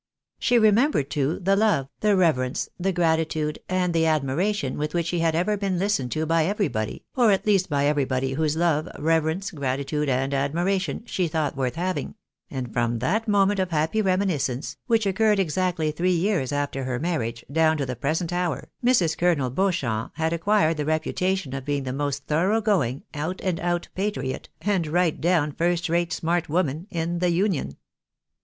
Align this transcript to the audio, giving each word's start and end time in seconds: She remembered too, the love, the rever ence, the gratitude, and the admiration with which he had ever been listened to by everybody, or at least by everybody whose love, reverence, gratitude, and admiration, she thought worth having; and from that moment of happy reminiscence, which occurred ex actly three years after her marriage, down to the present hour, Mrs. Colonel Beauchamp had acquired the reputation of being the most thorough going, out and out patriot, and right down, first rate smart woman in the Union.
She 0.39 0.57
remembered 0.57 1.11
too, 1.11 1.37
the 1.37 1.55
love, 1.55 1.87
the 1.99 2.15
rever 2.15 2.43
ence, 2.43 2.67
the 2.79 2.91
gratitude, 2.91 3.59
and 3.69 3.93
the 3.93 4.07
admiration 4.07 4.79
with 4.79 4.95
which 4.95 5.09
he 5.09 5.19
had 5.19 5.35
ever 5.35 5.57
been 5.57 5.77
listened 5.77 6.11
to 6.13 6.25
by 6.25 6.45
everybody, 6.45 7.05
or 7.15 7.29
at 7.29 7.45
least 7.45 7.69
by 7.69 7.85
everybody 7.85 8.33
whose 8.33 8.55
love, 8.55 8.89
reverence, 8.97 9.51
gratitude, 9.51 10.09
and 10.09 10.33
admiration, 10.33 11.03
she 11.05 11.27
thought 11.27 11.55
worth 11.55 11.75
having; 11.75 12.15
and 12.49 12.73
from 12.73 12.97
that 12.97 13.27
moment 13.27 13.59
of 13.59 13.69
happy 13.69 14.01
reminiscence, 14.01 14.75
which 14.87 15.05
occurred 15.05 15.39
ex 15.39 15.55
actly 15.55 15.91
three 15.91 16.09
years 16.09 16.51
after 16.51 16.85
her 16.85 16.97
marriage, 16.97 17.45
down 17.51 17.77
to 17.77 17.85
the 17.85 17.95
present 17.95 18.33
hour, 18.33 18.71
Mrs. 18.83 19.15
Colonel 19.15 19.51
Beauchamp 19.51 20.13
had 20.15 20.33
acquired 20.33 20.77
the 20.77 20.85
reputation 20.85 21.53
of 21.53 21.63
being 21.63 21.83
the 21.83 21.93
most 21.93 22.25
thorough 22.25 22.59
going, 22.59 23.03
out 23.13 23.39
and 23.43 23.59
out 23.59 23.87
patriot, 23.93 24.49
and 24.61 24.87
right 24.87 25.21
down, 25.21 25.51
first 25.51 25.89
rate 25.89 26.11
smart 26.11 26.49
woman 26.49 26.87
in 26.89 27.19
the 27.19 27.29
Union. 27.29 27.77